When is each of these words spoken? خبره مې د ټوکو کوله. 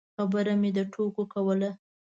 خبره 0.15 0.53
مې 0.61 0.69
د 0.77 0.79
ټوکو 0.93 1.23
کوله. 1.33 1.69